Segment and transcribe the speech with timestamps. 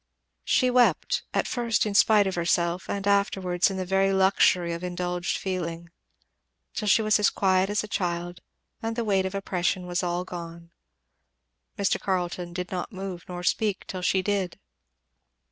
[0.45, 4.83] She wept, at first in spite of herself and afterwards in the very luxury of
[4.83, 5.89] indulged feeling;
[6.73, 8.41] till she was as quiet as a child,
[8.81, 10.71] and the weight of oppression was all gone.
[11.77, 11.99] Mr.
[11.99, 14.59] Carleton did not move, nor speak, till she did.